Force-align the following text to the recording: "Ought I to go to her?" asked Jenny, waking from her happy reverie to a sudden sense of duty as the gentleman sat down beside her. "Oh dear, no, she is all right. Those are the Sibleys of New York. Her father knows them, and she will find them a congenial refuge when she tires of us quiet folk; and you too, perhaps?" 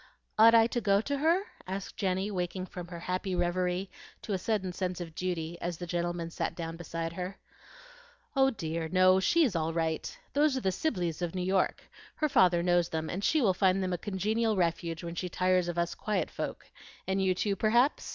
"Ought 0.39 0.55
I 0.55 0.65
to 0.65 0.81
go 0.81 0.99
to 0.99 1.19
her?" 1.19 1.43
asked 1.67 1.95
Jenny, 1.95 2.31
waking 2.31 2.65
from 2.65 2.87
her 2.87 3.01
happy 3.01 3.35
reverie 3.35 3.87
to 4.23 4.33
a 4.33 4.37
sudden 4.39 4.73
sense 4.73 4.99
of 4.99 5.13
duty 5.13 5.59
as 5.61 5.77
the 5.77 5.85
gentleman 5.85 6.31
sat 6.31 6.55
down 6.55 6.75
beside 6.75 7.13
her. 7.13 7.37
"Oh 8.35 8.49
dear, 8.49 8.87
no, 8.89 9.19
she 9.19 9.43
is 9.43 9.55
all 9.55 9.73
right. 9.73 10.17
Those 10.33 10.57
are 10.57 10.61
the 10.61 10.71
Sibleys 10.71 11.21
of 11.21 11.35
New 11.35 11.45
York. 11.45 11.83
Her 12.15 12.29
father 12.29 12.63
knows 12.63 12.89
them, 12.89 13.11
and 13.11 13.23
she 13.23 13.43
will 13.43 13.53
find 13.53 13.83
them 13.83 13.93
a 13.93 13.97
congenial 13.99 14.57
refuge 14.57 15.03
when 15.03 15.13
she 15.13 15.29
tires 15.29 15.67
of 15.67 15.77
us 15.77 15.93
quiet 15.93 16.31
folk; 16.31 16.71
and 17.07 17.21
you 17.21 17.35
too, 17.35 17.55
perhaps?" 17.55 18.09